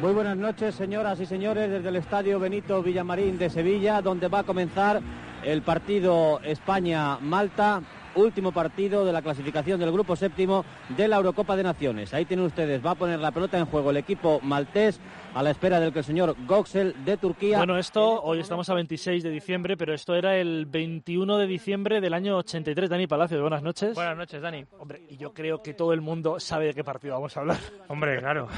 [0.00, 4.40] Muy buenas noches, señoras y señores, desde el Estadio Benito Villamarín de Sevilla, donde va
[4.40, 5.00] a comenzar
[5.42, 7.80] el partido España-Malta,
[8.16, 12.12] último partido de la clasificación del grupo séptimo de la Eurocopa de Naciones.
[12.12, 15.00] Ahí tienen ustedes, va a poner la pelota en juego el equipo maltés
[15.36, 17.58] a la espera del que el señor Goxel de Turquía.
[17.58, 22.00] Bueno, esto, hoy estamos a 26 de diciembre, pero esto era el 21 de diciembre
[22.00, 22.88] del año 83.
[22.88, 23.94] Dani Palacio, buenas noches.
[23.94, 24.64] Buenas noches, Dani.
[24.78, 27.58] Hombre, y yo creo que todo el mundo sabe de qué partido vamos a hablar.
[27.88, 28.48] Hombre, claro.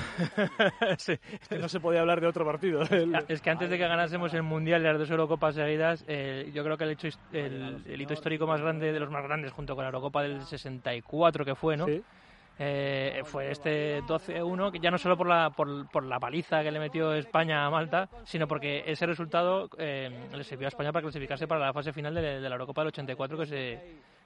[0.99, 2.83] sí, es que no se podía hablar de otro partido.
[3.27, 6.63] Es que antes de que ganásemos el Mundial de las dos Eurocopas seguidas, eh, yo
[6.63, 9.75] creo que el, hecho, el, el, hito histórico más grande de los más grandes, junto
[9.75, 11.87] con la Eurocopa del 64 que fue, ¿no?
[11.87, 12.03] Sí.
[12.61, 16.73] Eh, fue este 12-1, que ya no solo por la, por, por, la paliza que
[16.73, 21.03] le metió España a Malta, sino porque ese resultado eh, le sirvió a España para
[21.03, 23.81] clasificarse para la fase final de, de la Eurocopa del 84 que se,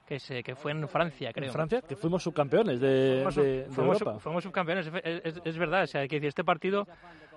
[0.07, 1.47] que, se, que fue en Francia, creo.
[1.47, 1.81] ¿En Francia?
[1.81, 4.19] Que fuimos subcampeones de, fuimos, de, de fuimos, Europa.
[4.19, 5.83] fuimos subcampeones, es, es, es, verdad.
[5.83, 6.87] O sea, que este partido,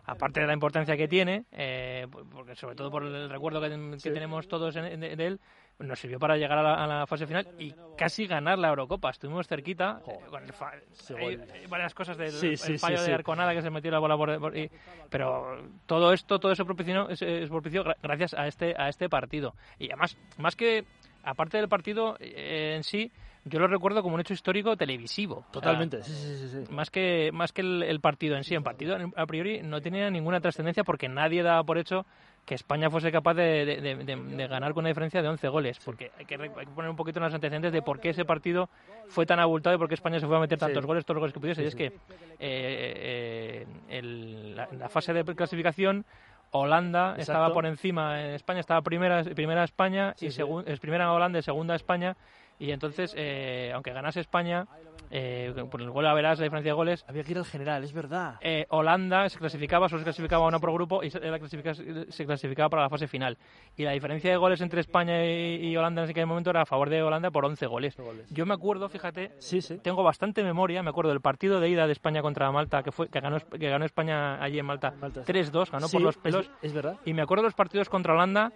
[0.05, 4.01] aparte de la importancia que tiene, eh, porque sobre todo por el recuerdo que, que
[4.01, 4.11] sí.
[4.11, 5.41] tenemos todos en, de, de él,
[5.79, 9.11] nos sirvió para llegar a la, a la, fase final y casi ganar la Eurocopa.
[9.11, 10.73] Estuvimos cerquita, eh, con el fa
[11.19, 13.91] hay, hay, varias cosas del sí, sí, el fallo sí, de Arconada que se metió
[13.91, 14.71] la bola por, por y,
[15.11, 19.55] pero todo esto, todo eso propició, es, es propició gracias a este, a este partido.
[19.79, 20.85] Y además, más que
[21.23, 23.13] aparte del partido eh, en sí,
[23.45, 25.47] yo lo recuerdo como un hecho histórico televisivo.
[25.53, 28.55] Totalmente, o sea, sí, sí, sí, Más que, más que el, el, partido en sí.
[28.55, 32.07] En partido, a priori, no tenía ninguna trascendencia porque nadie daba por hecho
[32.47, 35.81] que España fuese capaz de, de, de, de, ganar con una diferencia de 11 goles.
[35.85, 38.25] Porque hay que, hay que, poner un poquito en los antecedentes de por qué ese
[38.25, 38.71] partido
[39.09, 40.87] fue tan abultado y por qué España se fue a meter tantos sí.
[40.87, 41.65] goles, todos los goles que pudiese.
[41.65, 41.93] y es que eh,
[42.39, 46.07] eh, el, la, la, fase de clasificación
[46.53, 47.23] Holanda Exacto.
[47.23, 50.43] estaba por encima en España, estaba primera, primera España sí, y sí.
[50.67, 52.17] es primera Holanda y segunda España
[52.59, 54.67] y entonces eh, aunque ganase España
[55.11, 57.05] eh, por el gol a verás la diferencia de goles.
[57.09, 58.37] Había que ir al general es verdad.
[58.41, 62.69] Eh, Holanda se clasificaba solo se clasificaba uno por grupo y se, clasificaba, se clasificaba
[62.69, 63.37] para la fase final.
[63.77, 66.67] Y la diferencia de goles entre España y, y, Holanda en aquel momento era a
[66.67, 68.27] favor de Holanda por 11 goles, goles.
[68.31, 69.79] yo me acuerdo fíjate sí, sí.
[69.79, 73.09] tengo bastante memoria me acuerdo del partido de ida de España contra Malta que fue
[73.09, 76.47] que ganó que ganó España allí en Malta, Malta 3-2 ganó sí, por los pelos.
[76.47, 76.97] es, es verdad.
[77.05, 78.53] Y me acuerdo de los partidos contra Holanda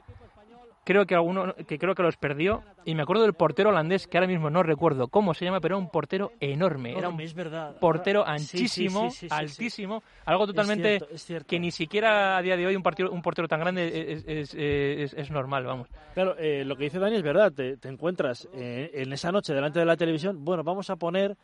[0.84, 4.16] creo que alguno que creo que los perdió y me acuerdo del portero holandés que
[4.16, 7.34] ahora mismo no recuerdo cómo se llama pero era un portero enorme era un es
[7.34, 7.76] verdad.
[7.78, 11.46] portero anchísimo sí, sí, sí, altísimo algo totalmente es cierto, es cierto.
[11.48, 15.30] que ni siquiera a día de hoy un, partido, un portero tan grande es, es,
[15.30, 19.12] normal vamos claro eh, lo que dice Dani es verdad te, te encuentras eh, en
[19.12, 21.36] esa noche delante de la televisión bueno vamos a poner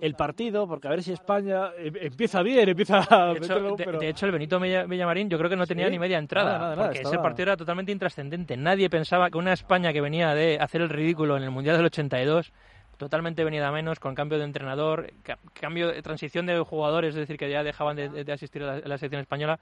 [0.00, 3.76] el partido, porque a ver si España eh, empieza bien, empieza a de hecho, meterlo,
[3.76, 3.92] pero...
[3.92, 5.92] de, de, hecho, el Benito Villamarín yo creo que no tenía ¿Sí?
[5.92, 7.14] ni media entrada, nada, nada, nada, porque estaba...
[7.14, 8.56] ese partido era totalmente intrascendente.
[8.56, 11.86] Nadie pensaba que una España que venía de hacer el ridículo en el Mundial del
[11.86, 12.52] 82
[13.00, 15.10] totalmente venida a menos, con cambio de entrenador,
[15.54, 18.72] cambio de transición de jugadores, es decir, que ya dejaban de, de asistir a la,
[18.74, 19.58] a la, selección española,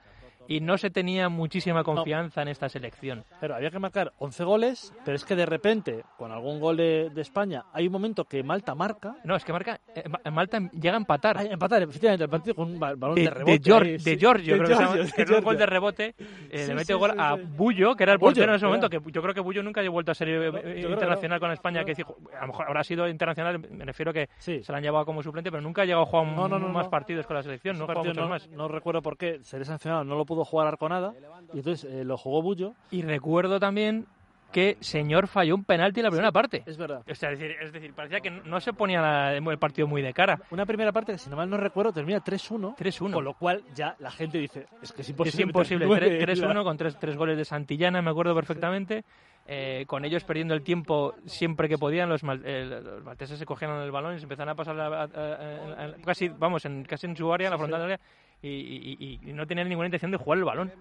[0.49, 2.47] y no se tenía muchísima confianza no.
[2.47, 3.23] en esta selección.
[3.39, 7.11] Pero había que marcar 11 goles, pero es que de repente, con algún gol de,
[7.13, 9.15] de España, hay un momento que Malta marca.
[9.23, 11.37] No, es que marca, eh, Malta llega a empatar.
[11.37, 13.51] A empatar, efectivamente, el partido con un balón de, de rebote.
[13.51, 16.73] De, George, de Giorgio, creo Giorgio, que, que un gol de rebote, eh, sí, le
[16.73, 19.35] mete sí, gol a Bullo, que era el portero en ese momento, que yo creo
[19.35, 21.41] que Bullo nunca haya vuelto a ser eh, internacional no.
[21.41, 24.83] con España, que a lo mejor habrá sido internacional, me refiero que se la han
[24.83, 27.43] llevado como suplente, pero nunca ha llegado a jugar no, no, más partidos con la
[27.43, 28.49] selección, no, partido, muchos más.
[28.49, 31.13] No recuerdo por qué, seré sancionado, no lo pudo jugar Arconada,
[31.53, 32.73] y entonces eh, lo jugó Bullo.
[32.91, 34.05] Y recuerdo también
[34.51, 36.63] que Señor falló un penalti en la primera sí, parte.
[36.65, 37.03] Es verdad.
[37.09, 40.01] O sea, es, decir, es decir, parecía que no se ponía la, el partido muy
[40.01, 40.39] de cara.
[40.51, 42.75] Una primera parte que, si no mal no recuerdo, termina 3-1.
[42.75, 43.13] 3-1.
[43.13, 45.43] Con lo cual ya la gente dice, es que es imposible.
[45.43, 45.87] Es imposible.
[45.87, 49.03] 3-1 con tres, tres, goles de Santillana, me acuerdo perfectamente.
[49.51, 53.47] Eh, con ellos perdiendo el tiempo siempre que podían, los, mal, eh, los malteses se
[53.47, 57.07] cogían el balón y se empezaban a pasar a, a, a, casi, vamos, en, casi
[57.07, 57.99] en su área, en la frontal área,
[58.41, 60.71] y, y, y, no tenían ninguna intención de jugar el balón.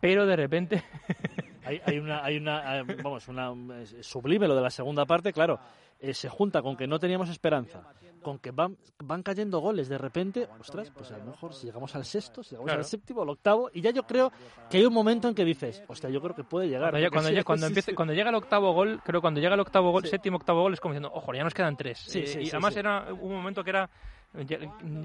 [0.00, 0.84] Pero de repente
[1.64, 3.52] hay, hay, una, hay una, vamos, una
[4.00, 5.58] sublime lo de la segunda parte, claro,
[6.00, 7.82] eh, se junta con que no teníamos esperanza,
[8.22, 11.94] con que van, van cayendo goles de repente, ostras, pues a lo mejor si llegamos
[11.94, 12.80] al sexto, si llegamos claro.
[12.80, 14.30] al séptimo, al octavo, y ya yo creo
[14.68, 16.90] que hay un momento en que dices, hostia, yo creo que puede llegar.
[16.90, 17.94] Cuando, cuando, sí, cuando, sí, empiece, sí.
[17.94, 20.80] cuando llega el octavo gol, creo cuando llega el octavo gol, séptimo, octavo gol, es
[20.80, 22.14] como diciendo, ojo, ya nos quedan tres.
[22.14, 23.88] Eh, y además era un momento que era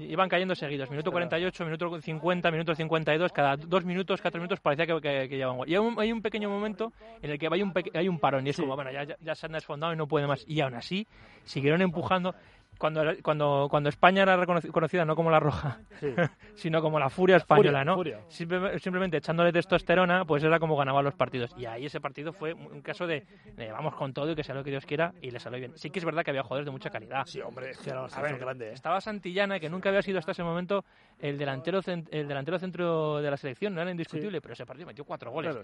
[0.08, 4.60] iban cayendo seguidos, minuto 48, minuto 50, minuto 52, cada dos minutos, cada tres minutos
[4.60, 5.68] parecía que, que, que llevaban.
[5.68, 6.92] Y hay un, hay un, pequeño momento
[7.22, 8.62] en el que hay un, hay un parón y es sí.
[8.62, 10.44] como, bueno, ya, ya, se han desfondado y no puede más.
[10.48, 11.06] Y aún así,
[11.44, 12.34] siguieron empujando.
[12.80, 15.80] Cuando, cuando, cuando España era conocida no como la roja,
[16.54, 18.02] sino como la furia española, ¿no?
[18.30, 21.54] simplemente echándole testosterona, pues era como ganaba los partidos.
[21.58, 23.26] Y ahí ese partido fue un caso de,
[23.70, 25.72] vamos con todo y que sea lo que Dios quiera y le salió bien.
[25.76, 27.26] Sí que es verdad que había jugadores de mucha calidad.
[27.26, 28.70] Sí, hombre, era grande.
[28.70, 28.72] ¿eh?
[28.72, 30.82] Estaba Santillana, que nunca había sido hasta ese momento
[31.18, 35.04] el delantero, el delantero centro de la selección, no era indiscutible, pero ese partido metió
[35.04, 35.54] cuatro goles.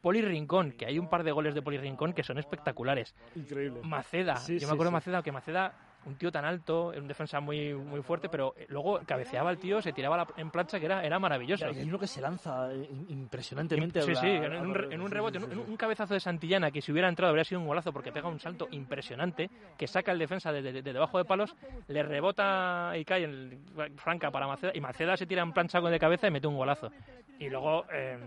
[0.00, 3.12] Poli Rincón, que hay un par de goles de Poli Rincón que son espectaculares.
[3.34, 3.80] Increíble.
[3.82, 7.74] Maceda, yo me acuerdo de Maceda, que Maceda un tío tan alto, un defensa muy
[7.74, 11.18] muy fuerte, pero eh, luego cabeceaba el tío, se tiraba en plancha que era, era
[11.18, 11.70] maravilloso.
[11.70, 14.02] Y hay uno que se lanza eh, impresionantemente.
[14.02, 14.54] Sí, sí, en,
[15.00, 18.12] un, rebote, un, cabezazo de Santillana que si hubiera entrado habría sido un golazo porque
[18.12, 21.54] pega un salto impresionante, que saca el defensa de, debajo de palos,
[21.88, 23.60] le rebota y cae en
[23.96, 26.90] Franca para Maceda, y Maceda se tira en plancha de cabeza y mete un golazo.
[27.38, 27.84] Y luego...
[27.92, 28.18] Eh,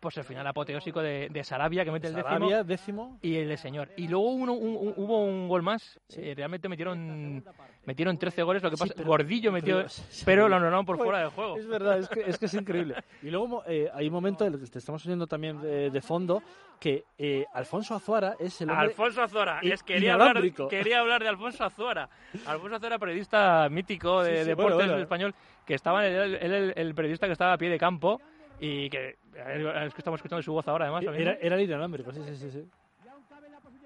[0.00, 3.56] pues el final apoteósico de, de Sarabia que mete el décimo, décimo, y el de
[3.56, 3.90] señor.
[3.96, 7.44] Y luego uno, hubo un gol más, eh, realmente metieron
[7.84, 9.84] metieron 13 goles, lo que pasa, Gordillo metió,
[10.26, 11.56] pero, lo anularon por fuera del juego.
[11.56, 12.94] Es verdad, es que es, que es increíble.
[13.22, 16.42] Y luego eh, hay un momento, el que te estamos oyendo también de, fondo,
[16.78, 18.88] que eh, Alfonso Azuara es el hombre...
[18.88, 22.08] Alfonso Azuara, es, quería, hablar, quería hablar de Alfonso Azuara.
[22.46, 25.34] Alfonso Azuara, periodista mítico de deportes español,
[25.64, 28.20] que estaba, él, el periodista que estaba a pie de campo,
[28.60, 31.04] y que es que estamos escuchando su voz ahora, además.
[31.16, 32.50] Era, era inalámbrico, sí, sí, sí.
[32.50, 32.68] sí.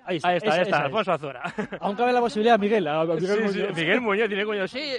[0.05, 1.43] Ahí está, ahí está, ahí está Alfonso Azora.
[1.81, 2.87] Aún cabe la posibilidad, Miguel.
[2.89, 3.55] A Miguel, sí, Muñoz.
[3.55, 4.69] Sí, Miguel Muñoz tiene coño.
[4.69, 4.93] Sí,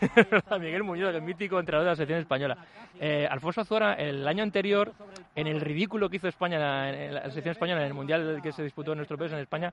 [0.60, 2.58] Miguel Muñoz, el mítico entrenador de la selección española.
[2.98, 4.92] Eh, Alfonso Azora, el año anterior,
[5.34, 8.62] en el ridículo que hizo España en la, selección española en el mundial que se
[8.62, 9.72] disputó en nuestro país, en España,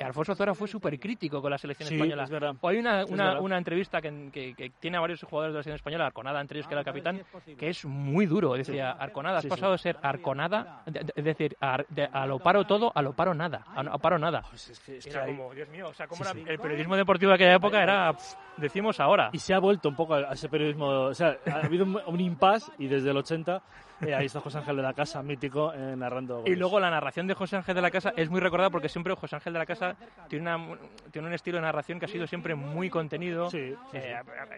[0.00, 2.24] Alfonso Azora fue súper crítico con la selección española.
[2.24, 2.54] Es verdad.
[2.62, 6.06] Hay una, una, una entrevista que, que, tiene a varios jugadores de la selección española,
[6.06, 7.22] Arconada, entre ellos que era el capitán,
[7.58, 8.54] que es muy duro.
[8.54, 10.82] Decía, Arconada, has pasado de ser Arconada,
[11.16, 13.64] es decir, a, lo paro todo, a lo paro nada.
[13.74, 14.27] A, lo paro nada.
[14.48, 17.54] Pues es que, era como, Dios mío, o sea, como el periodismo deportivo de aquella
[17.54, 18.14] época era,
[18.56, 19.30] decimos ahora.
[19.32, 22.20] Y se ha vuelto un poco a ese periodismo, o sea, ha habido un, un
[22.20, 23.62] impasse y desde el 80
[24.00, 26.44] eh, ahí está José Ángel de la Casa, mítico, eh, narrando.
[26.46, 29.14] Y luego la narración de José Ángel de la Casa es muy recordada porque siempre
[29.14, 29.96] José Ángel de la Casa
[30.28, 30.78] tiene, una,
[31.10, 33.50] tiene un estilo de narración que ha sido siempre muy contenido.
[33.50, 34.14] Sí, eh,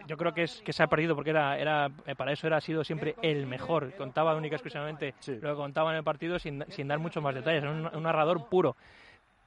[0.07, 2.61] Yo creo que, es, que se ha perdido porque era, era para eso era ha
[2.61, 3.95] sido siempre el mejor.
[3.95, 7.63] Contaba única exclusivamente lo que contaba en el partido sin, sin dar muchos más detalles.
[7.63, 8.75] Era un narrador puro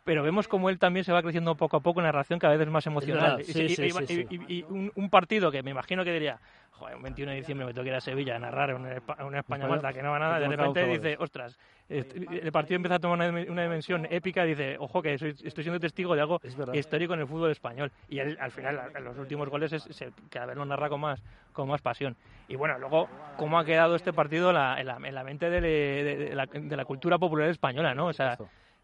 [0.05, 2.69] pero vemos como él también se va creciendo poco a poco en narración cada vez
[2.69, 3.43] más emocional.
[3.43, 6.39] y, un, partido que me imagino que diría,
[6.73, 9.93] joder, un 21 de diciembre me tengo que ir a Sevilla a narrar una, España-Malta
[9.93, 11.59] que no va nada, de repente dice, ostras,
[11.89, 16.21] el partido empieza a tomar una, dimensión épica, dice, ojo que estoy siendo testigo de
[16.21, 16.41] algo
[16.73, 17.91] histórico en el fútbol español.
[18.09, 21.23] Y él, al final, en los últimos goles, es, cada vez lo narra con más,
[21.53, 22.17] con más pasión.
[22.49, 24.57] Y bueno, luego, cómo ha quedado este partido en,
[24.87, 28.07] la, mente de, la, cultura popular española, ¿no?
[28.07, 28.37] O sea,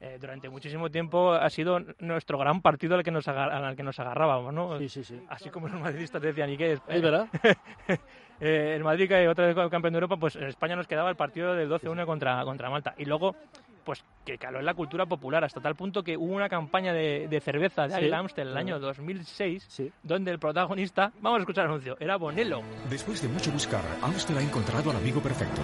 [0.02, 3.98] eh, durante muchísimo tiempo ha sido nuestro gran partido al que nos, al que nos
[4.00, 4.78] agarrábamos, ¿no?
[4.78, 5.20] Sí, sí, sí.
[5.28, 6.80] Así como los madridistas decían, ¿y qué es?
[6.88, 7.28] ¿Es verdad?
[8.40, 11.16] eh, el Madrid, que otra vez campeón de Europa, pues en España nos quedaba el
[11.16, 12.94] partido del 12-1 contra, contra Malta.
[12.96, 13.36] Y luego,
[13.84, 17.28] pues que caló en la cultura popular, hasta tal punto que hubo una campaña de,
[17.28, 21.66] de cerveza de Águila Amstel en el año 2006, donde el protagonista, vamos a escuchar
[21.66, 22.62] el anuncio, era Bonello.
[22.88, 25.60] Después de mucho buscar, Amstel ha encontrado al amigo perfecto.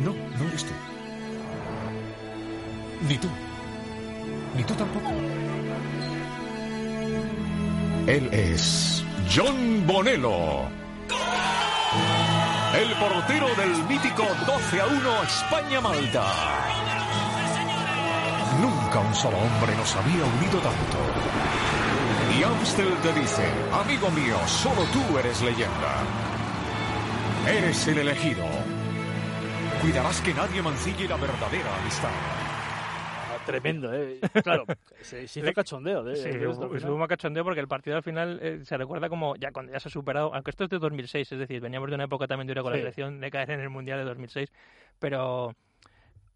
[0.00, 0.72] No, no eres tú.
[3.06, 3.28] Ni tú.
[4.56, 5.10] Ni tú tampoco.
[8.06, 9.04] Él es
[9.34, 10.68] John Bonello.
[12.74, 16.24] El portero del mítico 12 a 1 España-Malta.
[18.60, 20.98] Nunca un solo hombre nos había unido tanto.
[22.38, 26.02] Y Amstel te dice, amigo mío, solo tú eres leyenda.
[27.46, 28.44] Eres el elegido.
[29.80, 32.45] Cuidarás que nadie mancille la verdadera amistad.
[33.46, 34.18] Tremendo, ¿eh?
[34.42, 34.64] Claro,
[35.00, 36.02] se, hizo cachondeo.
[36.04, 39.72] De, sí, hubo, cachondeo porque el partido al final eh, se recuerda como ya cuando
[39.72, 42.26] ya se ha superado, aunque esto es de 2006, es decir, veníamos de una época
[42.26, 44.52] también dura con la selección de caer en el Mundial de 2006,
[44.98, 45.54] pero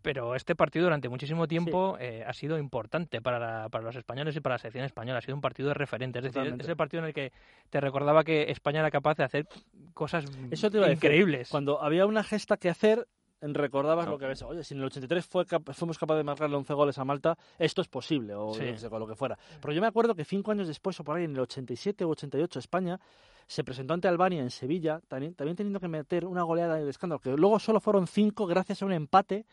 [0.02, 4.40] pero este partido durante muchísimo tiempo eh, ha sido importante para, para los españoles y
[4.40, 5.18] para la selección española.
[5.18, 6.20] Ha sido un partido de referente.
[6.20, 7.32] Es decir, es el partido en el que
[7.68, 9.46] te recordaba que España era capaz de hacer
[9.92, 11.50] cosas increíbles.
[11.50, 13.06] Cuando había una gesta que hacer,
[13.42, 16.74] recordabas lo que ves, oye, si en el 83 fue fuimos capaces de marcarle 11
[16.74, 19.38] goles a Malta, esto es posible, o lo que fuera.
[19.60, 22.10] Pero yo me acuerdo que cinco años después, o por ahí, en el 87 o
[22.10, 23.00] 88, España
[23.46, 27.18] se presentó ante Albania en Sevilla, también, también teniendo que meter una goleada de escándalo,
[27.18, 29.44] que luego solo fueron cinco gracias a un empate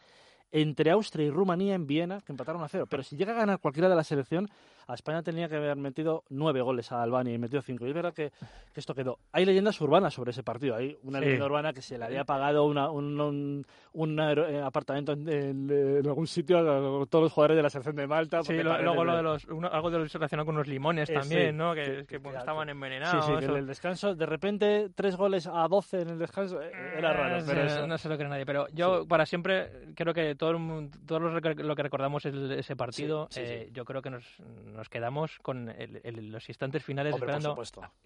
[0.51, 2.85] entre Austria y Rumanía en Viena, que empataron a cero.
[2.89, 4.49] Pero si llega a ganar cualquiera de la selección,
[4.87, 7.85] a España tenía que haber metido nueve goles a Albania y metió cinco.
[7.85, 8.31] Y es verdad que,
[8.73, 9.19] que esto quedó.
[9.33, 10.75] Hay leyendas urbanas sobre ese partido.
[10.75, 11.25] Hay una Sí.
[11.25, 15.27] leyenda urbana que se le había pagado una, un, un, un aero- eh, apartamento en,
[15.27, 18.43] en- en algún sitio a todos los jugadores de la selección de Malta.
[18.43, 21.13] Sí, lo- luego lo de los, uno- algo de lo relacionado con unos limones Eh,
[21.13, 21.73] también, sí, ¿no?
[21.75, 23.25] que- Que, que, que- estaban Sí, envenenados.
[23.25, 26.71] sí, que en el descanso, de repente, tres goles a 12 en el descanso, eh,
[26.97, 27.37] era raro.
[27.37, 30.35] Eh, pero sí, eso- No se lo cree nadie, pero yo para siempre creo que
[30.35, 33.71] todo el rec- lo que recordamos el- ese partido, Sí, sí, eh, sí.
[33.73, 34.25] yo creo que nos,
[34.77, 37.61] nos quedamos con el- el- los instantes finales Hombre, esperando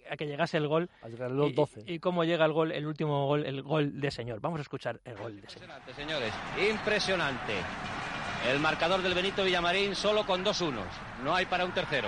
[0.09, 0.89] a que llegase el gol.
[1.03, 1.83] A llegar a los y, 12.
[1.85, 4.39] y cómo llega el gol, el último gol, el gol de señor.
[4.39, 5.69] Vamos a escuchar el gol de señor.
[5.69, 6.33] Impresionante, señores.
[6.71, 7.53] Impresionante.
[8.49, 10.87] El marcador del Benito Villamarín solo con dos unos.
[11.23, 12.07] No hay para un tercero.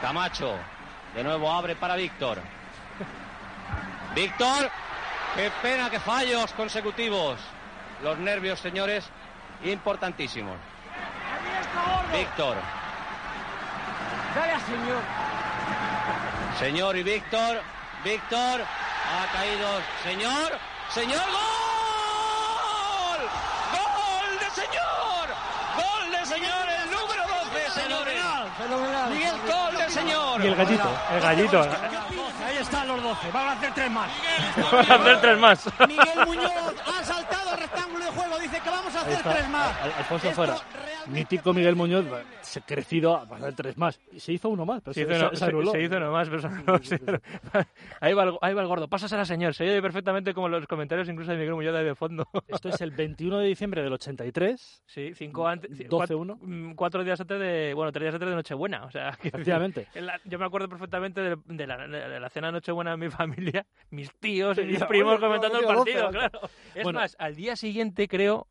[0.00, 0.56] Camacho.
[1.14, 2.38] De nuevo abre para Víctor.
[4.14, 4.70] Víctor.
[5.34, 7.38] Qué pena que fallos consecutivos.
[8.02, 9.08] Los nervios, señores,
[9.64, 10.56] importantísimos.
[12.12, 12.56] Víctor.
[16.58, 17.60] Señor y Víctor.
[18.04, 18.60] Víctor.
[18.62, 19.68] Ha caído.
[20.04, 20.52] Señor.
[20.90, 21.20] Señor.
[21.20, 21.30] ¡Gol!
[23.72, 25.28] ¡Gol de señor!
[25.76, 26.68] ¡Gol de señor!
[26.68, 28.20] El número 12, señores.
[29.10, 30.44] Miguel Gol de señor.
[30.44, 31.62] Y el gallito, el gallito.
[32.46, 33.30] Ahí están los 12.
[33.32, 34.10] Van a hacer tres más.
[34.56, 35.68] Vamos a hacer tres más.
[35.88, 38.38] Miguel Muñoz ha saltado el rectángulo de juego.
[38.38, 39.70] Dice que vamos a hacer tres más.
[39.82, 40.56] Al- Alfonso fuera.
[41.12, 42.04] Mítico Miguel Muñoz,
[42.42, 44.00] se crecido a pasar tres más.
[44.16, 45.76] Se hizo uno más, pero Se se, hizo, se- anuló.
[45.78, 46.80] hizo nomás, pero se anuló,
[48.00, 48.88] ahí, va el, ahí va el gordo.
[48.88, 49.54] Pásasela, señor.
[49.54, 52.26] Se oye perfectamente como los comentarios incluso de Miguel Muñoz ahí de fondo.
[52.48, 54.82] Esto es el 21 de diciembre del 83.
[54.86, 55.88] Sí, cinco antes, ci- 12-1.
[55.90, 56.38] cuatro,
[56.76, 59.86] cuatro días antes de, bueno, tres días antes de Nochebuena, o sea, Efectivamente.
[60.24, 63.66] yo me acuerdo perfectamente de, de la, de la cena de Nochebuena de mi familia,
[63.90, 66.40] mis tíos y mis primos oye, comentando el partido, claro.
[66.74, 67.00] Es Bueno.
[67.00, 68.46] más, al día siguiente creo,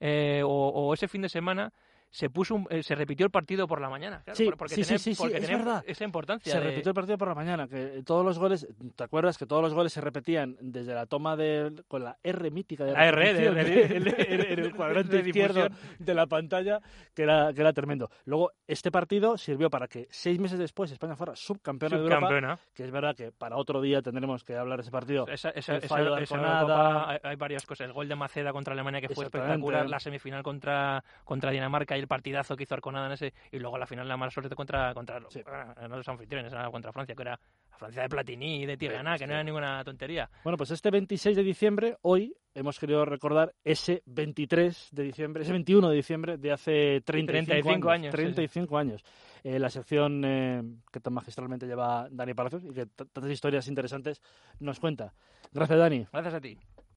[0.00, 1.72] eh, o, o ese fin de semana,
[2.14, 4.74] se puso un- eh, se repitió el partido por la mañana, claro, Sí, por- porque
[4.74, 5.82] sí, sí, es verdad.
[5.86, 6.52] esa importancia.
[6.52, 9.46] Se de- repitió el partido por la mañana, que todos los goles, ¿te acuerdas que
[9.46, 13.06] todos los goles se repetían desde la toma de con la R mítica de La
[13.08, 16.80] R de- en, el cuadrante izquierdo de la pantalla,
[17.14, 18.10] que era, que era tremendo.
[18.26, 22.58] Luego, este partido sirvió para que seis meses después España fuera subcampeona de Europa, subcampeona.
[22.74, 25.26] que es verdad que para otro día tendremos que hablar de ese partido.
[25.28, 25.98] Esa, esa, esa-.
[25.98, 27.86] Eurocopa, hay, hay varias cosas.
[27.86, 32.01] El gol de Maceda contra Alemania que fue espectacular, la semifinal contra, contra Dinamarca y
[32.02, 34.92] el partidazo que hizo Arconada en ese, y luego la final la mala suerte contra,
[34.92, 35.40] contra Sí.
[35.46, 37.38] ah, no los anfitriones, era contra Francia, que era
[37.70, 40.28] la Francia de Platini y de Tirana, que no era ninguna tontería.
[40.44, 45.52] Bueno, pues este 26 de diciembre, hoy hemos querido recordar ese 23 de diciembre, ese
[45.52, 49.04] 21 de diciembre de hace 35, 35 años, sí, 35 años.
[49.44, 54.22] Eh, la sección eh, que tan magistralmente lleva Dani Palacios y que tantas historias interesantes
[54.60, 55.14] nos cuenta.
[55.52, 56.06] Gracias, Dani.
[56.12, 56.58] Gracias a ti.